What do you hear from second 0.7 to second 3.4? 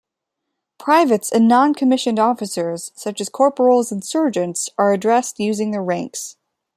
Privates and non-commissioned officers, such as